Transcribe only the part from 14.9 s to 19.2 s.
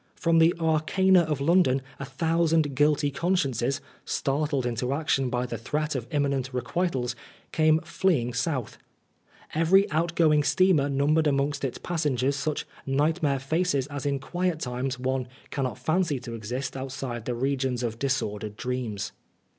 one cannot fancy to exist outside the regions of disordered dreams.